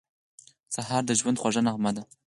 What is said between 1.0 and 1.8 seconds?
د ژوند خوږه